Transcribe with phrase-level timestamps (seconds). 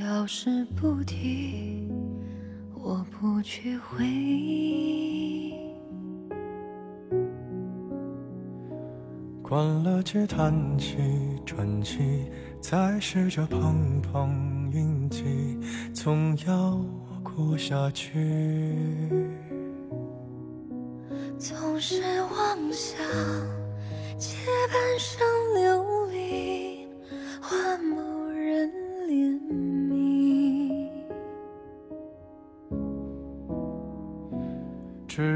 [0.00, 1.88] 要是不提，
[2.74, 5.54] 我不去回忆。
[9.40, 10.96] 关了机，叹气，
[11.46, 12.28] 喘气，
[12.60, 15.22] 再试着碰碰运气，
[15.92, 16.80] 总要
[17.22, 18.10] 过下去。
[21.38, 22.98] 总是妄想
[24.18, 24.36] 借
[24.72, 26.03] 半生流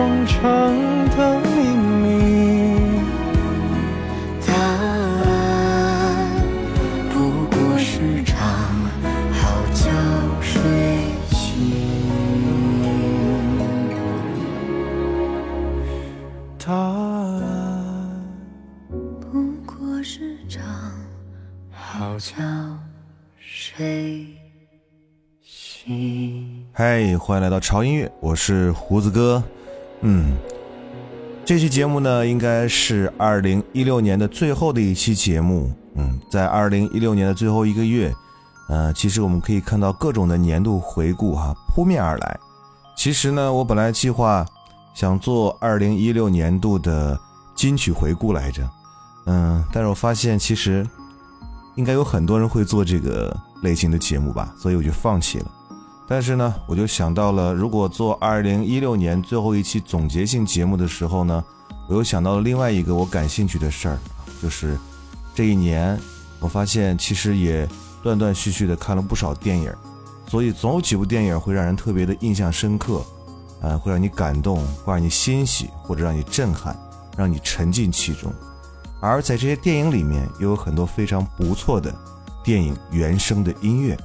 [0.00, 0.40] 忠诚
[1.10, 1.46] 的秘
[2.00, 2.08] 密，
[4.46, 5.28] 答案
[7.12, 8.38] 不过是场
[9.30, 9.90] 好觉
[10.40, 10.56] 睡
[11.28, 11.36] 醒。
[16.58, 18.24] 答案
[19.20, 20.64] 不过是场
[21.70, 22.32] 好觉
[23.38, 24.28] 睡
[25.42, 26.64] 醒。
[26.72, 29.44] 嗨，欢迎来到潮音乐，我是胡子哥。
[30.02, 30.36] 嗯，
[31.44, 35.70] 这期节目呢，应该是二零一六年的最后的一期节目。
[35.96, 38.14] 嗯，在二零一六年的最后一个月，
[38.68, 42.38] 呃，其实我们可以看到各种的年度回顾哈扑面而来。
[42.96, 44.46] 其实呢，我本来计划
[44.94, 47.18] 想做二零一六年度的
[47.54, 48.68] 金曲回顾来着，
[49.26, 50.86] 嗯，但是我发现其实
[51.74, 55.46] 应该有很多人会做这个类型的节目吧，所以我就放弃了。
[56.10, 61.44] 但是呢，我就想到了，如果做二零一六年最后一期总结性节目的时候呢，
[61.88, 63.96] 我又想到了另外一个我感兴趣的事儿，
[64.42, 64.76] 就是
[65.36, 65.96] 这一年
[66.40, 67.64] 我发现其实也
[68.02, 69.72] 断断续续的看了不少电影，
[70.26, 73.04] 所以总有几部电影会让人特别的印象深刻，
[73.60, 76.76] 呃，会让你感动，会让你欣喜，或者让你震撼，
[77.16, 78.32] 让你沉浸其中。
[79.00, 81.94] 而在这些电影里面，又有很多非常不错的
[82.42, 83.96] 电影原声的音乐，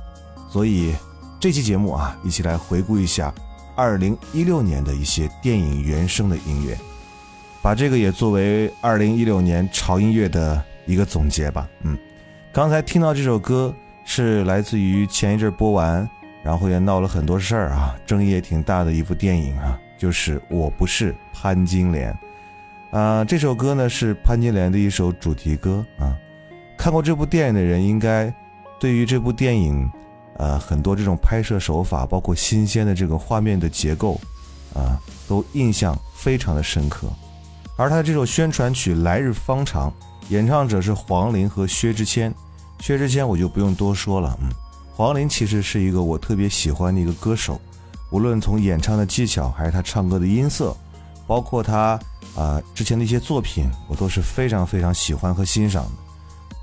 [0.51, 0.93] 所以
[1.39, 3.33] 这期节目啊，一起来回顾一下
[3.75, 6.77] 二零一六年的一些电影原声的音乐。
[7.61, 11.67] 把这个也作为二零一六年潮音乐的一个总结吧。
[11.81, 11.97] 嗯，
[12.53, 13.73] 刚才听到这首歌
[14.05, 16.07] 是来自于前一阵播完，
[16.43, 22.15] 然后也闹了很多事儿啊，争议也挺大的一部电影啊，就是《我不是潘金莲》
[22.97, 23.25] 啊。
[23.25, 26.15] 这首歌呢是潘金莲的一首主题歌啊。
[26.77, 28.31] 看过这部电影的人，应该
[28.79, 29.89] 对于这部电影，
[30.37, 34.19] 呃，很多这种拍摄手法，包括新鲜的这个画面的结构
[34.73, 37.07] 啊，都印象非常的深刻。
[37.77, 39.89] 而他的这首宣传曲《来日方长》，
[40.29, 42.33] 演唱者是黄龄和薛之谦。
[42.79, 44.49] 薛之谦我就不用多说了，嗯，
[44.95, 47.59] 黄龄其实是一个我特别喜欢的一个歌手，
[48.11, 50.75] 无论从演唱的技巧，还是他唱歌的音色，
[51.25, 51.99] 包括他
[52.35, 55.91] 啊之前的一些作品，我都是非常非常喜欢和欣赏的。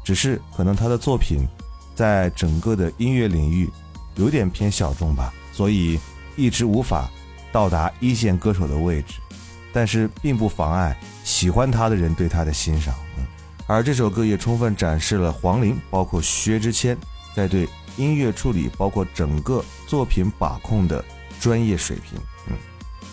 [0.04, 1.46] 只是可能他的作品
[1.94, 3.70] 在整个的音乐领域
[4.16, 5.98] 有点偏小众吧，所以
[6.36, 7.10] 一直无法
[7.50, 9.14] 到达一线歌手的位置。
[9.74, 10.94] 但是并不妨碍
[11.24, 13.24] 喜欢他的人对他的欣赏，嗯，
[13.66, 16.94] 而这首歌也充分展示了黄龄，包括薛之谦
[17.34, 17.66] 在对
[17.96, 21.02] 音乐处理，包括整个作品把控的
[21.40, 22.18] 专业水平，
[22.48, 22.56] 嗯。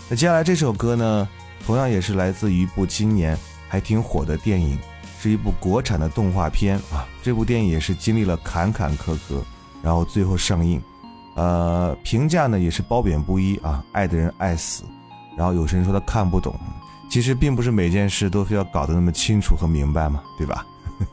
[0.10, 1.30] 那接下来这首歌呢，
[1.66, 3.38] 同样也是来自于一部今年
[3.70, 4.78] 还挺火的电影，
[5.22, 7.08] 是一部国产的动画片啊。
[7.22, 9.42] 这部电影也是经历了坎坎坷坷，
[9.82, 10.82] 然后最后上映，
[11.36, 14.84] 呃，评价呢也是褒贬不一啊，爱的人爱死。
[15.38, 16.54] 然后有些人说他看不懂，
[17.10, 20.66] 其实并不是每件事都非要搞得那么清楚和明白嘛，对吧？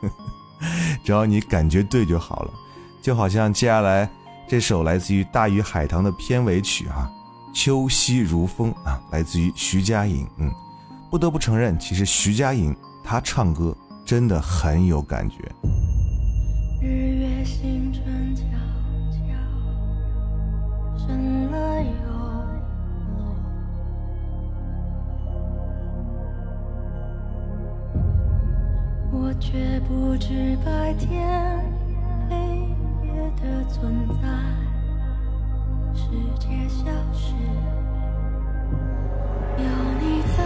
[1.05, 2.51] 只要你感觉对就好了。
[3.03, 4.09] 就好像接下来
[4.49, 7.09] 这首来自于《大鱼海棠》的片尾曲啊，
[7.57, 10.27] 《秋夕如风》啊，来自于徐佳莹。
[10.39, 10.53] 嗯，
[11.09, 12.75] 不得不承认，其实徐佳莹
[13.05, 15.37] 她唱歌真的很有感觉。
[16.79, 18.43] 日月星辰悄
[19.11, 19.19] 悄
[20.99, 21.89] 升了又。
[29.13, 31.59] 我却不知白天
[32.29, 32.37] 黑
[33.07, 33.09] 夜
[33.41, 34.29] 的存在，
[35.95, 37.35] 世界消失，
[39.57, 39.65] 有
[40.01, 40.39] 你在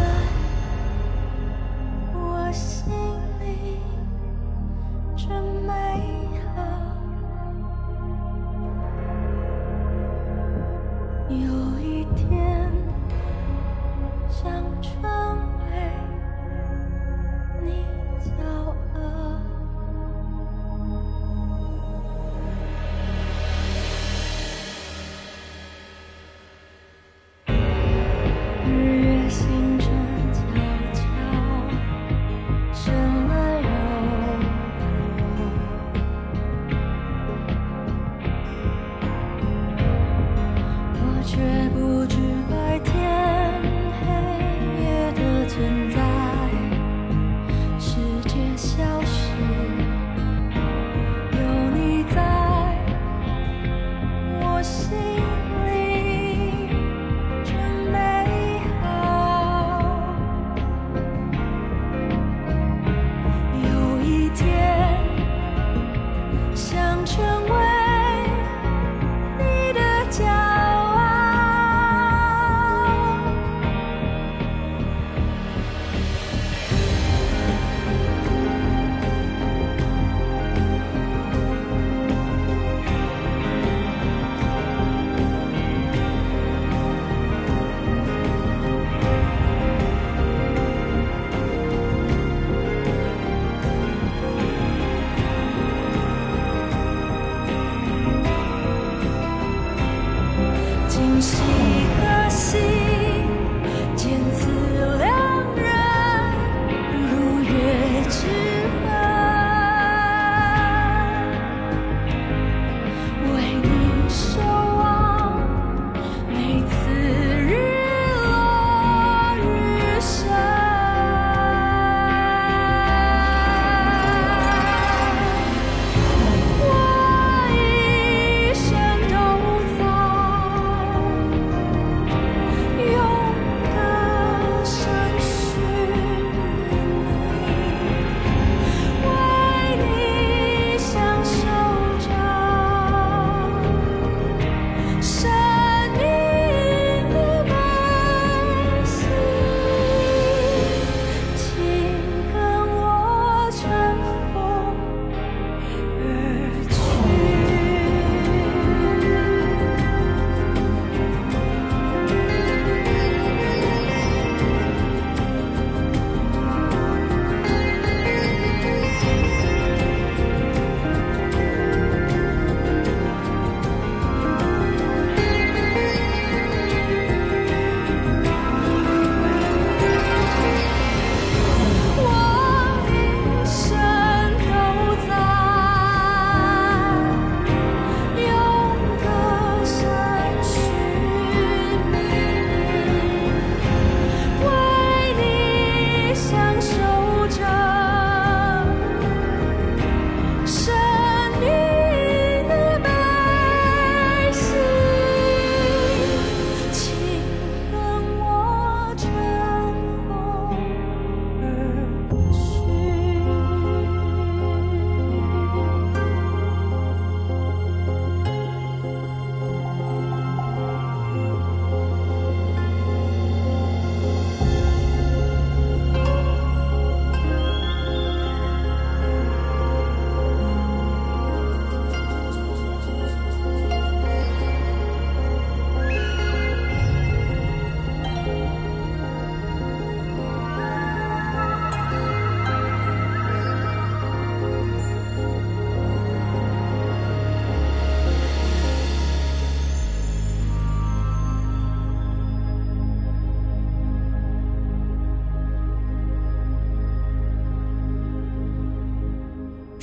[2.15, 2.93] 我心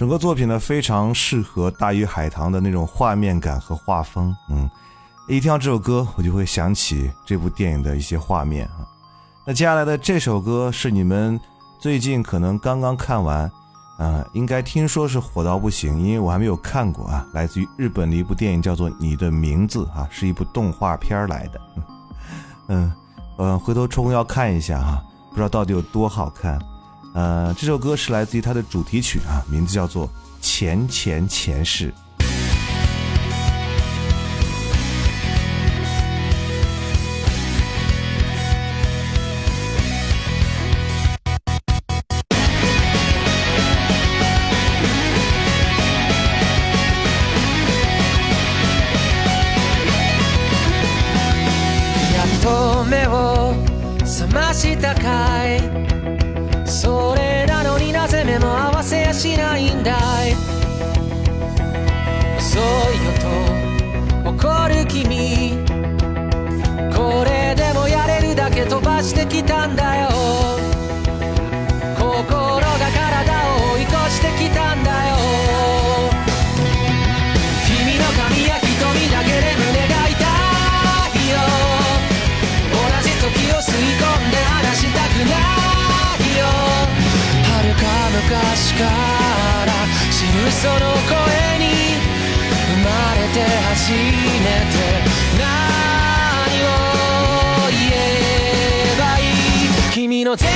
[0.07, 4.33] 整个作品呢非常适合大鱼海棠的那种画面感和画风。
[4.49, 4.69] 嗯，
[5.27, 8.87] 一听到这首歌，我就会想起这部电影的一些画面啊。
[9.45, 11.37] 那接下来的这首歌是你们
[11.77, 13.51] 最近可能刚刚看完，
[13.99, 17.27] 嗯，应该听说是火到不行，因为我还没有看过啊。
[17.33, 21.61] 来自于日本的一部电影叫做《你的名字》啊，是一部动画片来的。
[22.69, 22.93] 嗯
[23.39, 26.57] 嗯，回头抽空要看一下哈，不知道到底有多好看。
[27.17, 30.07] 呃这首歌是来自于他的主题曲啊名字叫做
[30.39, 31.91] 前前前世。
[59.17, 59.93] しないんだ
[60.27, 60.35] い
[62.37, 62.61] 遅い
[63.03, 63.11] よ
[64.23, 65.57] と怒る君
[66.95, 70.09] これでもやれるだけ飛ばしてきたんだよ
[71.97, 75.15] 心が体を追い越してきたんだよ。
[77.65, 80.13] 君の髪や瞳だけで胸が痛
[81.17, 81.35] いよ。
[82.71, 85.33] 同じ時を吸い込んで話したくな
[86.17, 86.45] いよ。
[87.43, 87.81] 遥か
[88.13, 89.06] 昔から
[90.51, 91.19] その声
[91.59, 91.99] に
[92.71, 93.97] 生まれて初め
[94.71, 94.79] て
[95.37, 95.43] 何
[96.63, 100.55] を言えばいい君の全然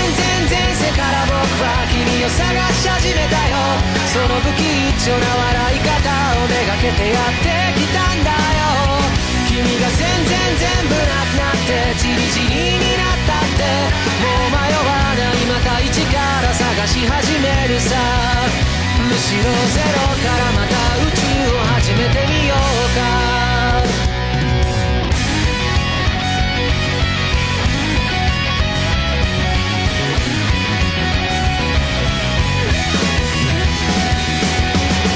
[0.49, 2.39] 前世から僕は君を探
[2.73, 3.59] し始めたよ。
[4.11, 5.91] その不器一丁な笑い方
[6.39, 9.03] をめがけてやってきたんだよ。
[9.47, 13.67] 君が全然全部なくなってちりちりになったって。
[14.23, 18.80] もう迷わないまた一から探し始めるさ。
[19.11, 19.51] むしろゼロ
[20.23, 21.19] からまた宇宙
[21.53, 22.57] を始めてみよう
[22.95, 23.01] か。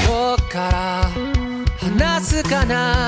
[0.06, 0.76] どっから
[1.78, 3.05] 話すかな？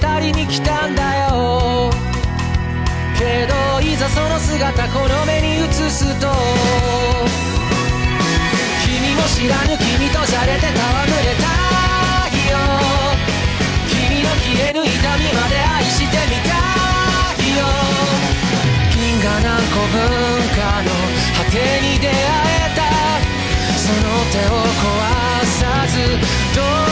[0.00, 1.90] 語りに来たんだよ。
[3.18, 6.28] けどいざその姿この目に映すと
[8.86, 11.50] 君も知らぬ君とじゃれて戯れた
[12.30, 12.56] いよ。
[13.88, 14.86] 君の消えぬ痛
[15.18, 16.54] みまで愛してみた
[17.42, 17.60] いよ。
[18.94, 19.98] 銀河何個文
[20.54, 20.88] 化の
[21.36, 22.80] 果てに出会えた。
[23.76, 23.98] その
[24.30, 24.86] 手を壊
[25.44, 25.94] さず
[26.54, 26.87] どう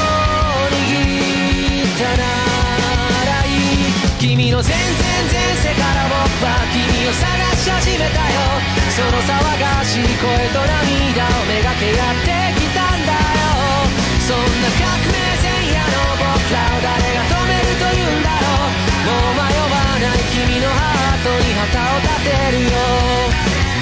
[4.37, 4.85] 君の全然
[5.33, 7.25] 前世から僕は君を探
[7.57, 8.61] し始めたよ。
[8.93, 13.89] その騒がしい声と涙をめがけやってきたんだよ。
[14.29, 19.09] そんな革命前夜の僕らを誰が止めると言うんだろう。
[19.09, 22.77] もう迷わない君のハートに旗を立てるよ。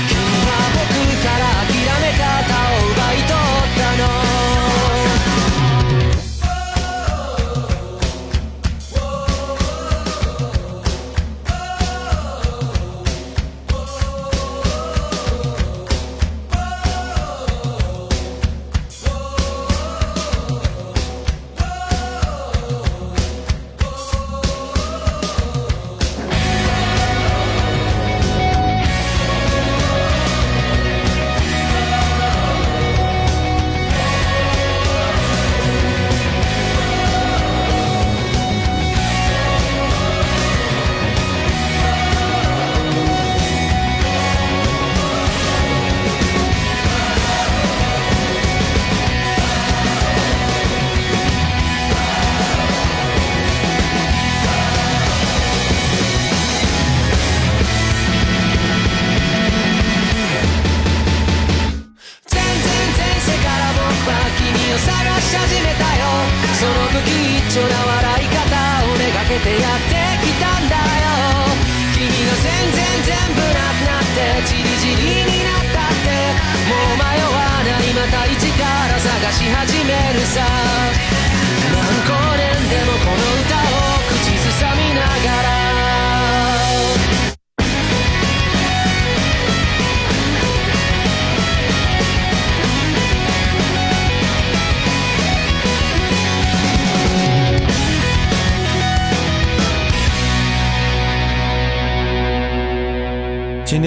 [0.06, 2.22] 君は僕から諦め方
[2.78, 3.13] を奪い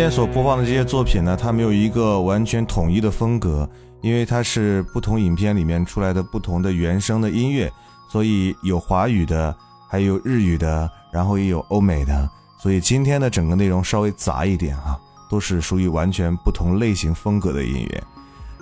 [0.09, 3.69] 所播放的这些作品呢，它没有一个完全统一的风格，
[4.01, 7.71] 因为它是不同影片里面出来的不同的原声的音乐，
[8.09, 9.55] 所以有华语的，
[9.89, 14.97] 还有日语的，然后也有欧美的，所以今天的整个内容稍微杂一点啊，
[15.29, 18.03] 都是属于完全不同类型风格的音乐。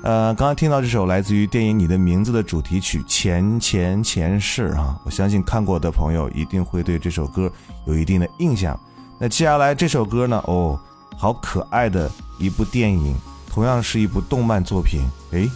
[0.04, 7.52] 呃，刚刚听到这首来自于电影《你的名字》的主题曲《前前前世》啊，我相信看过的朋友一定会对这首歌
[7.86, 8.80] 有一定的印象。
[9.20, 10.44] 那接下来这首歌呢？
[10.46, 10.78] 哦，
[11.18, 13.16] 好可爱的一部电影，
[13.50, 15.02] 同样是一部动漫作品。
[15.32, 15.50] 诶，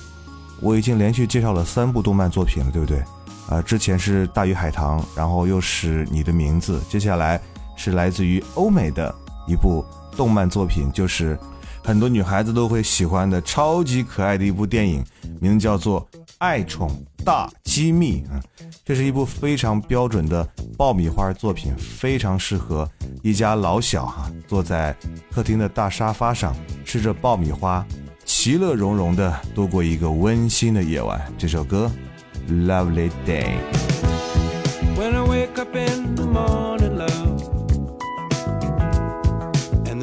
[0.62, 3.04] 我已经连续介绍了三部动漫作品了，对不对？
[3.50, 7.42] 啊，之前是《大鱼海棠》，然后又是《你的名字》，接下来
[7.76, 9.14] 是来自于欧美的
[9.48, 9.84] 一部
[10.16, 11.38] 动漫作品，就是。
[11.82, 15.04] 很多女孩子都会喜欢的超级可爱的一部电影，
[15.40, 16.06] 名字叫做
[16.40, 16.90] 《爱宠
[17.26, 18.42] 大机密》啊，
[18.86, 20.48] 这是一部非常标准的
[20.78, 22.90] 爆米花作品，非常适合
[23.22, 24.96] 一家老小哈坐在
[25.30, 27.86] 客厅的大沙发上吃着爆米花，
[28.24, 31.22] 其乐融融的度过一个温馨的夜晚。
[31.38, 31.92] 这首歌
[32.68, 33.58] 《Lovely Day》。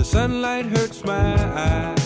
[0.06, 2.05] sunlight hurts my.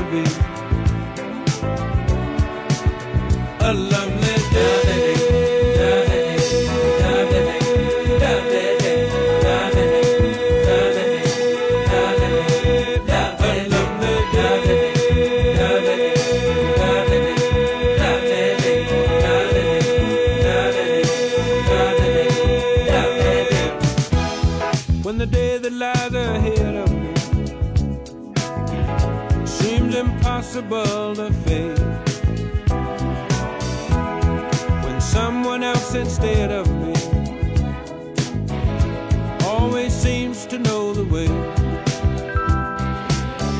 [40.41, 41.27] seems to know the way.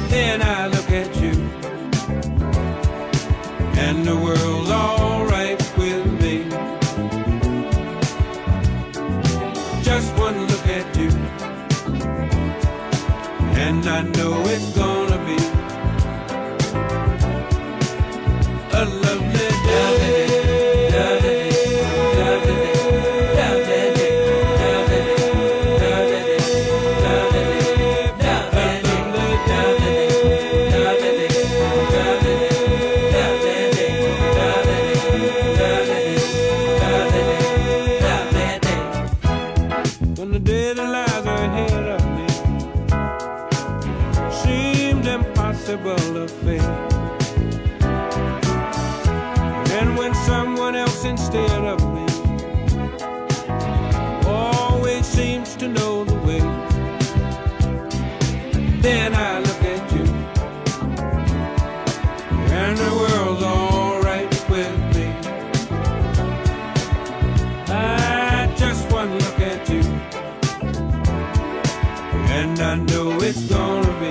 [0.09, 1.31] Then I look at you,
[3.79, 4.50] and the world's
[72.41, 74.10] and I know it's gonna be.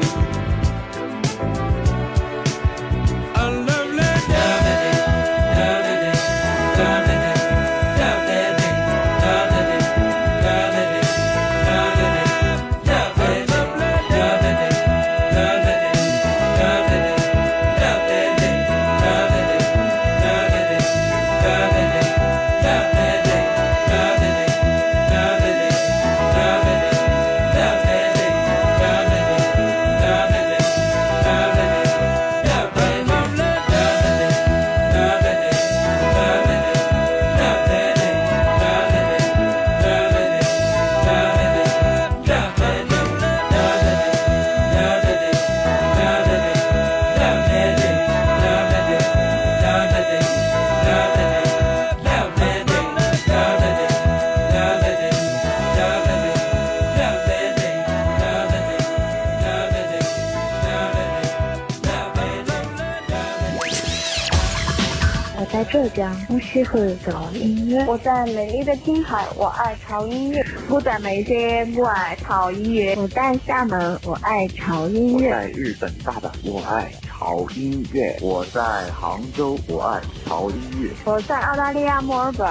[66.40, 67.86] 江，我喜欢潮音乐。
[67.86, 70.46] 我在美丽的青海，我爱潮音乐。
[70.70, 72.96] 我在眉间，我爱潮音乐。
[72.96, 75.30] 我在厦门，我爱潮音乐。
[75.30, 77.16] 我在日本大阪，我爱潮。
[77.18, 78.18] 潮音乐。
[78.22, 78.62] 我在
[78.92, 80.92] 杭州，我爱潮音乐。
[81.06, 82.46] 我在澳大利亚墨尔本，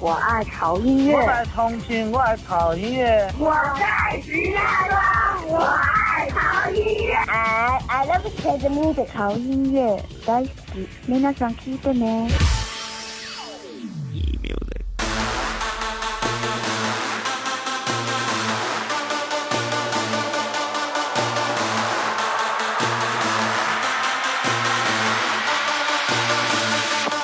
[0.00, 1.14] 我爱潮音乐。
[1.14, 3.32] 我在重庆，我爱潮音乐。
[3.38, 7.14] 我在石家庄，我爱潮音乐。
[7.28, 10.88] I I love K music，潮音乐大好き。
[11.06, 12.28] 皆さん聞いてね。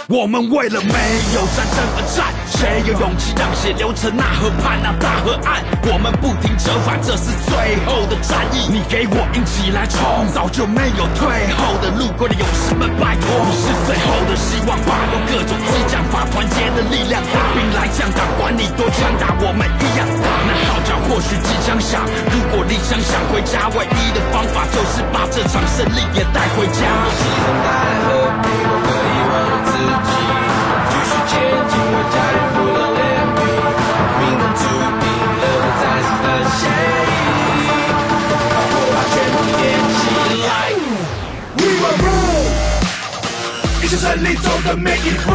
[0.09, 0.97] 我们为了没
[1.37, 5.61] 有战争而战，谁有勇气让血流成那河畔那大河岸？
[5.85, 7.53] 我们不停折返，这是最
[7.85, 8.65] 后的战役。
[8.73, 11.93] 你给我硬起来冲，早就没有退后的。
[11.93, 14.97] 路过的勇士们，拜托，你是最后的希望吧？
[15.13, 20.25] 用各种激将法，团结的力量，大兵来将挡，管你多强大，我们一样打。
[20.49, 22.01] 那号角或许即将响，
[22.33, 26.81] 如果理想想回家，唯一的方法就是把这场胜利也带回家。
[27.13, 28.09] 牺牲带来和
[28.41, 28.49] 平，
[43.99, 45.31] 胜利走的每一步，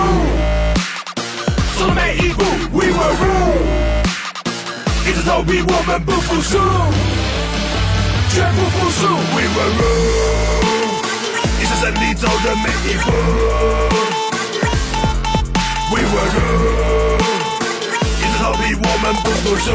[1.79, 2.43] 走的每一步。
[2.73, 3.61] We will rule，
[5.07, 6.59] 一直投币，我们不服输，
[8.35, 9.07] 绝不服输。
[9.37, 11.05] We will rule，
[11.61, 14.34] 一起胜利走的每一步。
[15.93, 17.21] We will rule，
[18.19, 19.71] 一直投币，我们不服输。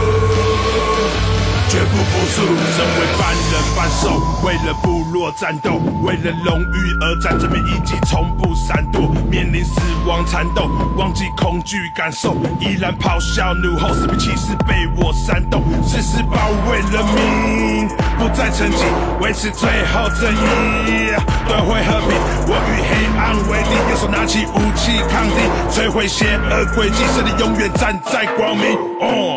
[1.70, 10.68] 绝不服输，身为半人半兽，为了部落战斗，为了荣誉而战，这边一击从不闪躲，面临死亡缠斗，
[10.98, 18.84] 忘记恐惧感受，依然咆哮怒吼，四面骑士被我煽动，誓死保卫人民，不再沉寂，
[19.22, 21.14] 维持最后正义，
[21.50, 22.14] 夺回和平。
[22.46, 28.78] 我与黑暗为敌，右手拿起武器抗敌，摧毁邪恶诡计，胜利永远站在光明。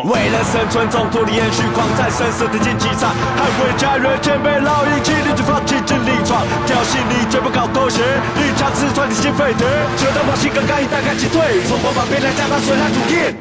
[0.05, 8.05] 为了生存，中途的延续，狂战生死的竞技场，捍卫家园，前辈老义气，立志放弃真力闯，挑衅你绝不搞妥协，
[8.37, 9.65] 一枪刺穿你心沸腾，
[9.97, 13.33] 就当把心更刚硬，大开击退，从火把边来将它水来土地。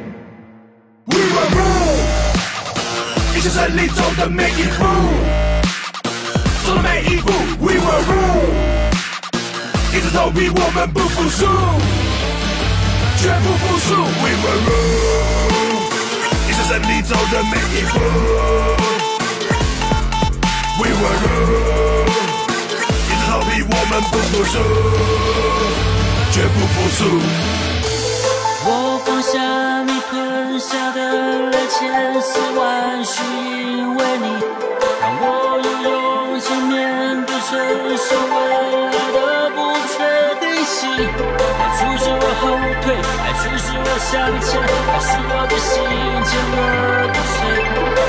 [1.12, 4.86] We will rule，一起胜利走的每一步，
[6.64, 7.30] 走的每一步。
[7.60, 8.92] We will rule，
[9.92, 11.46] 一直投币，我们不服输，
[13.18, 13.94] 绝不服输。
[14.22, 15.90] We will rule，
[16.48, 17.92] 一起胜利走的每一步。
[20.78, 22.06] We will rule，
[23.08, 24.54] 一直投币，我们不服输，
[26.32, 26.98] 绝不服输。
[28.64, 28.68] 我
[29.04, 29.32] 放下
[29.82, 30.98] 你吞下的
[31.50, 34.26] 两千四万，是因为你
[35.00, 35.24] 让我
[35.60, 35.90] 拥有
[36.68, 37.50] 面对承
[37.96, 38.34] 受未
[38.90, 39.18] 来的
[39.50, 39.58] 不
[39.92, 39.94] 确
[40.40, 40.78] 定性。
[40.88, 42.42] 爱促使我后
[42.82, 44.10] 退，爱促使我向
[44.40, 45.70] 前，爱使我的心
[46.28, 46.58] 坚而
[47.12, 47.34] 不摧。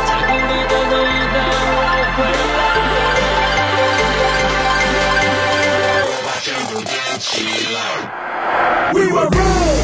[0.07, 1.35] 在鼓励的你带
[1.73, 1.77] 我
[2.15, 2.17] 回
[2.57, 2.61] 来，
[6.25, 7.31] 把全部点起
[7.73, 7.77] 来。
[8.93, 9.79] We will rule，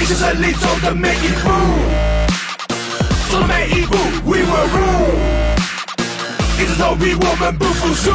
[0.00, 1.44] 一起胜利走的每一步，
[3.30, 3.96] 走的每一步。
[4.24, 5.14] We will rule，
[6.58, 8.10] 硬着头皮，我们不服输，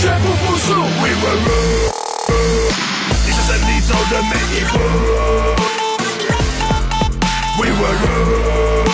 [0.00, 0.72] 绝不服输。
[1.02, 1.92] We will rule，
[3.26, 4.72] 一起胜利走的每一步。
[7.58, 8.88] We will rule，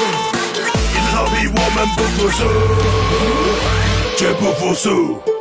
[0.93, 2.39] 硬着头皮，我们不服输，
[4.17, 5.38] 绝不服输。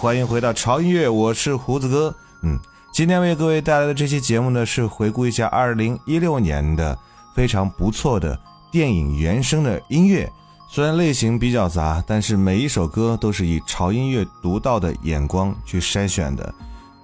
[0.00, 2.14] 欢迎回到潮音乐，我是胡子哥。
[2.42, 2.56] 嗯，
[2.92, 6.96] 今天为各位带来的这期节目呢，是回顾一下2016年的
[7.34, 8.38] 非常不错的
[8.70, 10.30] 电影原声的音乐。
[10.68, 16.54] 虽然类型比较杂，但是每一首歌都是以潮音乐独到的眼光去筛选的。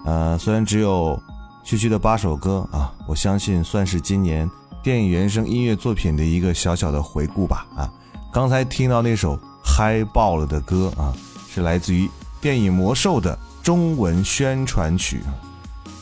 [0.05, 1.21] 呃，虽然只有
[1.65, 4.49] 区区的八首歌啊，我相信算是今年
[4.81, 7.67] 电影原声音乐作品的一个小小的回顾吧。
[7.75, 7.91] 啊，
[8.31, 11.13] 刚才听到那首嗨爆了的歌啊，
[11.49, 12.09] 是来自于。
[12.45, 15.19] 电影《魔兽》的中文宣传曲，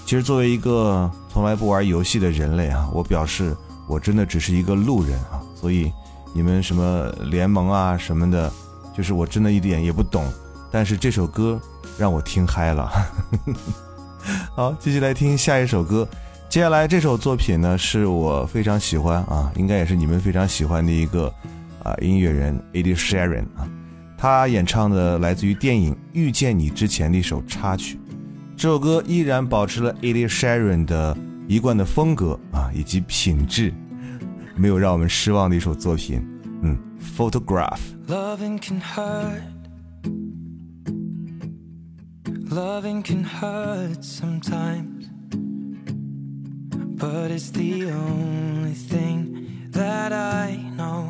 [0.06, 3.56] 其实作为一个从来不玩游戏的人类啊，我表示
[3.88, 5.90] 我真的只是一个路人啊，所以
[6.34, 8.52] 你们什么联盟啊什么的，
[8.94, 10.26] 就是我真的一点也不懂。
[10.70, 11.58] 但是这首歌
[11.98, 12.92] 让我听嗨了，
[14.54, 16.06] 好，继续来听下一首歌。
[16.50, 21.34] 接下来这首作品呢，是我非常喜欢啊，应该也是你们非常喜欢的一个
[21.84, 23.64] 啊音乐人 Ed Sheeran 啊，
[24.24, 28.00] 他演唱的来自于电影《遇见你》之前的一首插曲。
[28.56, 33.74] 这首歌依然保持了 Ed Sheeran 的一贯的风格啊以及品质，
[34.56, 36.26] 没有让我们失望的一首作品。
[36.62, 36.78] 嗯
[37.18, 37.80] ，Photograph。
[38.08, 39.42] Loving can hurt.
[42.50, 45.10] Loving can hurt sometimes.
[46.98, 51.10] But it's the only thing that I know.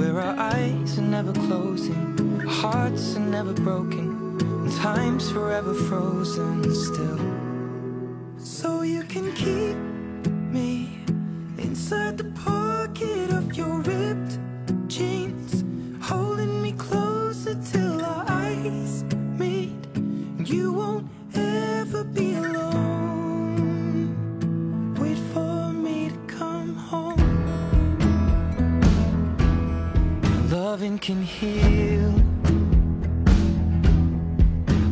[0.00, 7.20] where our eyes are never closing, hearts are never broken, and time's forever frozen still.
[8.38, 9.76] So you can keep
[10.56, 11.04] me
[11.58, 14.38] inside the pocket of your ripped
[14.88, 15.64] jeans,
[16.00, 19.04] holding me closer till our eyes
[19.38, 19.84] meet.
[20.38, 22.59] You won't ever be alone.
[30.80, 32.10] Loving can heal.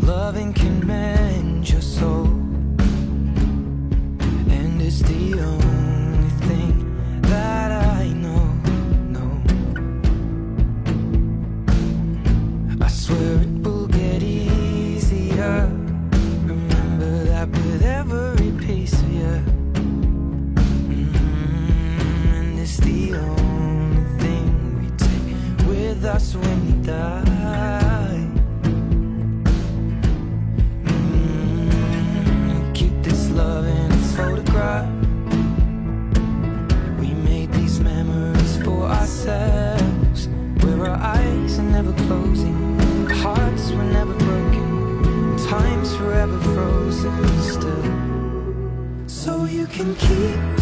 [0.03, 2.27] Loving can mend your soul.
[4.51, 5.78] And it's the only
[26.18, 28.26] us when we die.
[30.85, 34.90] Mm, we keep this love in photograph.
[36.98, 40.28] We made these memories for ourselves,
[40.62, 42.59] where our eyes are never closing,
[43.22, 47.14] hearts were never broken, time's forever frozen
[47.54, 47.92] still.
[49.07, 50.58] So you can keep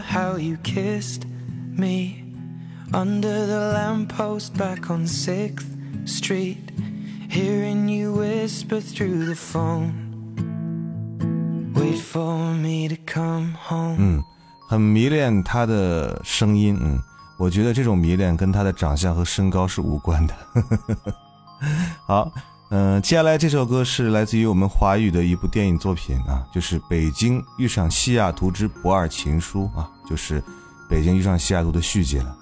[0.00, 1.26] how you kissed
[1.76, 2.24] me
[2.92, 5.66] under the lamppost back on 6th
[6.06, 6.70] Street,
[7.28, 9.92] hearing you whisper through the phone.
[11.74, 13.96] Wait for me to come home.
[13.98, 14.22] 嗯，
[14.68, 16.78] 很迷恋他的声音。
[16.80, 17.00] 嗯，
[17.38, 20.34] 我觉得这种迷恋跟他的长相和身高是无关的。
[22.06, 22.32] 好，
[22.70, 30.40] 嗯、接下来这首歌是来自于我们华语的一部电影作品啊，就是《北京遇上西雅图之不二情书》啊，就是
[30.88, 32.36] 《北京遇上西雅图》的续集了。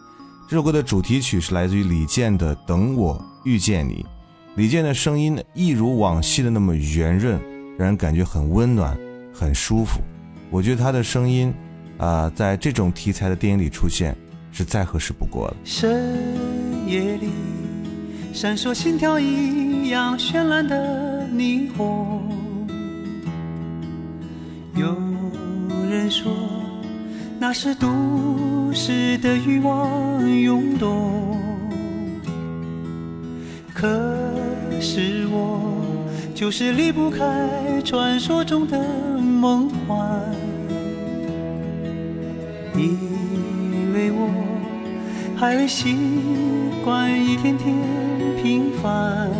[0.48, 4.02] 这首歌的主题曲是来自于李健的《等我遇见你》，
[4.56, 7.38] 李健的声音一如往昔的那么圆润，
[7.78, 8.96] 让人感觉很温暖、
[9.34, 10.00] 很舒服。
[10.50, 11.52] 我觉得他的声音
[11.98, 14.16] 啊、在这种题材的电影里出现
[14.52, 15.56] 是再合适不过了。
[15.64, 16.12] 深
[16.86, 17.30] 夜里，
[18.34, 22.20] 闪烁心跳一样绚烂的霓虹。
[24.74, 24.92] 有
[25.88, 26.32] 人说
[27.38, 31.38] 那是都市的欲望涌动，
[33.72, 33.86] 可
[34.80, 35.80] 是我
[36.34, 37.22] 就是离不开
[37.84, 38.76] 传说中的
[39.20, 40.20] 梦幻，
[42.76, 42.98] 因
[43.94, 44.28] 为我
[45.36, 45.96] 还未习
[46.84, 47.74] 惯一天天
[48.42, 49.30] 平凡。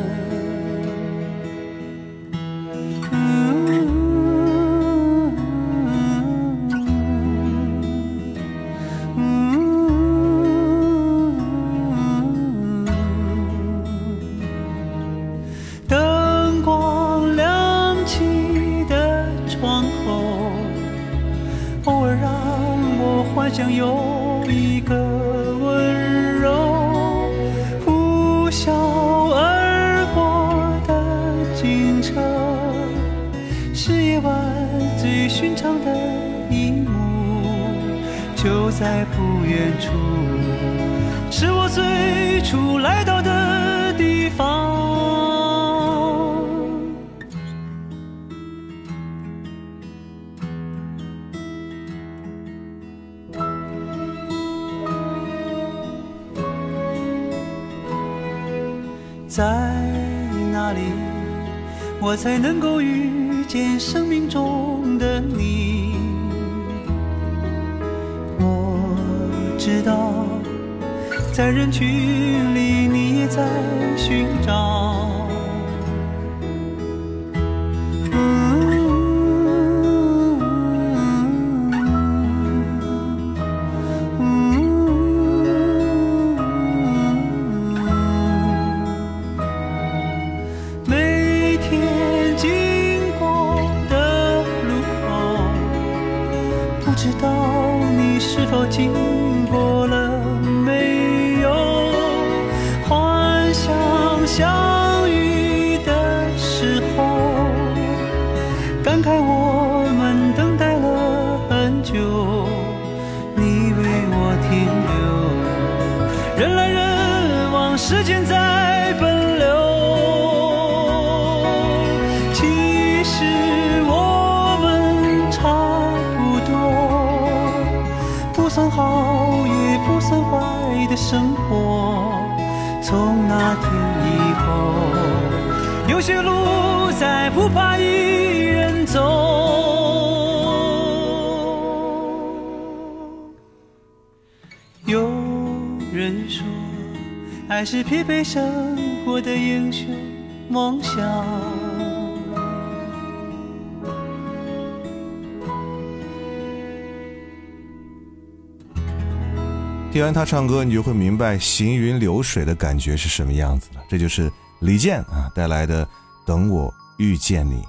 [159.95, 163.81] 听完他唱歌，你就会明白行云流水的感觉是什么样子了。
[163.89, 164.29] 这就是
[164.59, 165.87] 李健啊带来的
[166.27, 167.63] 《等我遇见你》。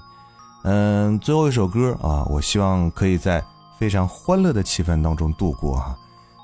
[0.63, 3.45] 嗯，最后一首歌啊，我希望可以在
[3.77, 5.95] 非常欢乐的气氛当中度过哈、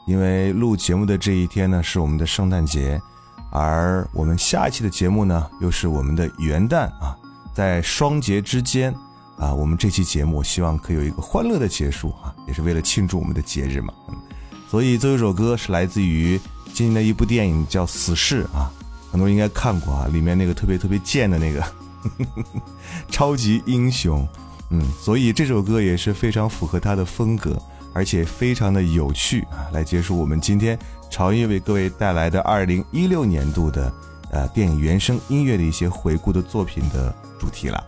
[0.06, 3.02] 因为录节目的这一天呢是我们的圣诞节，
[3.50, 7.18] 而我们下一期的节目呢又是我们的元旦啊，
[7.56, 8.94] 在双节之间
[9.36, 13.92] 啊，我们这期节目希望可以有一个欢乐的结束啊，也是为了庆祝我们的节日嘛。
[14.72, 16.40] 所以最后一首歌是来自于
[16.74, 18.72] 今年的一部电影，叫《死侍》啊，
[19.12, 21.62] 很多人应该看过啊，里面那个特别特别贱的那个
[23.12, 24.26] 超级英雄，
[24.70, 27.62] 嗯，所以这首歌也是非常符合他的风格，
[27.92, 33.94] 而且非常的有趣啊，来结束我们今天潮音为各位带来的二零一六年度的
[34.32, 37.84] 呃电影原声音乐的一些回顾的作品的主题了。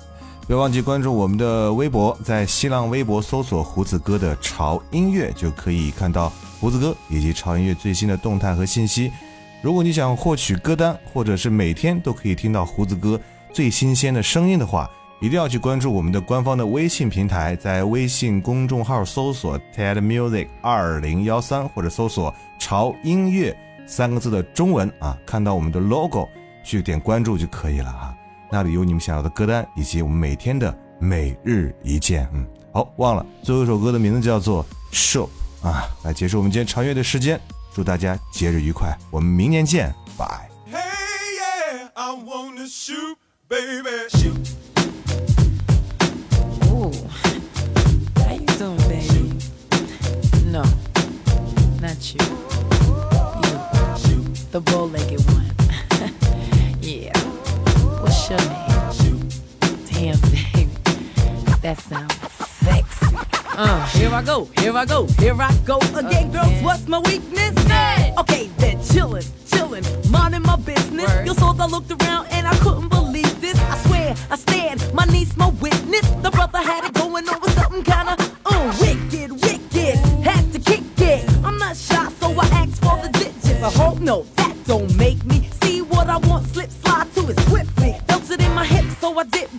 [0.46, 6.30] 不要忘记关注我们的微博，在新浪微博搜索“胡子哥的潮音乐”，就可以看到
[6.64, 9.12] 胡子哥以及潮音乐最新的动态和信息。
[9.62, 13.20] 如果你想获取歌单，或者是每天都可以听到胡子哥
[13.52, 14.90] 最新鲜的声音的话，
[15.20, 23.54] 一定要去关注我们的官方的微信平台，在微信公众号搜索 “TED Music 二零幺三”或者搜索“潮音乐”
[23.86, 26.30] 三个字的中文啊，看到我们的 logo
[26.64, 28.16] 去点关注就可以了哈。
[28.50, 32.26] 那里有你们想要的歌单，以及我们每天的每日一见。
[32.34, 35.26] 嗯，好，忘了最后一首歌的名字叫做《Show》
[35.64, 37.40] 啊，来结束我们今天长乐的时间。
[37.74, 40.50] 祝大家节日愉快，我们明年见，拜。
[40.70, 40.78] Hey,
[41.40, 43.16] yeah, I wanna shoot,
[43.48, 44.36] baby, shoot.
[46.70, 46.92] Ooh,
[48.18, 49.40] how you doing, baby?
[50.52, 50.64] No,
[51.82, 52.20] not you.
[54.10, 55.50] You, the bow-legged one.
[56.82, 57.18] yeah.
[58.02, 58.64] What's your name?
[63.56, 66.32] Here I go, here I go, here I go again.
[66.32, 67.52] Girls, what's my weakness?
[68.18, 71.12] Okay, then chillin', chillin', minding my business.
[71.26, 73.60] You saw I looked around and I couldn't believe this.
[73.60, 76.10] I swear, I stand, my niece, my witness.
[76.22, 79.98] The brother had it going on with something kinda uh, wicked, wicked.
[80.24, 81.30] Had to kick it.
[81.44, 83.62] I'm not shy, so I asked for the digits.
[83.64, 86.48] I hope no, that don't make me see what I want.
[86.48, 88.00] Slip, slide to it swiftly.
[88.08, 89.50] Felt it in my hips, so I dip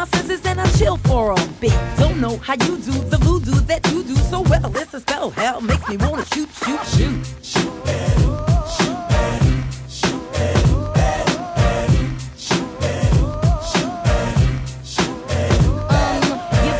[0.00, 1.76] my senses and I chill for a bit.
[1.98, 4.74] Don't know how you do the voodoo that you do so well.
[4.74, 7.66] It's a spell, hell makes me wanna shoot, shoot, shoot.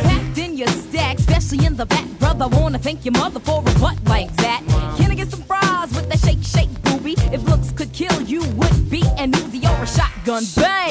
[0.01, 2.47] Um, your stack, especially in the back, brother.
[2.47, 4.63] Wanna thank your mother for a butt like that.
[4.97, 7.13] Can I get some fries with that shake, shake, booby?
[7.31, 10.43] If looks could kill, you would be an Uzi or a shotgun.
[10.55, 10.90] Bang!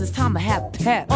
[0.00, 1.09] It's time to have pep.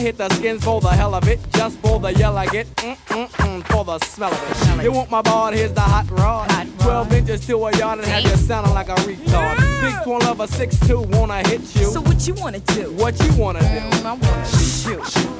[0.00, 2.66] I hit the skins for the hell of it, just for the yell I get,
[2.76, 4.82] mm mm mm, for the smell of it.
[4.82, 5.52] You want my ball?
[5.52, 6.48] Here's the hot rod.
[6.78, 9.58] 12 inches to a yard and have you sounding like a retard.
[9.82, 11.84] Big twin lover, 6'2, wanna hit you.
[11.84, 12.90] So what you wanna do?
[12.92, 13.66] What you wanna do?
[13.66, 15.39] Mm, I wanna shoot.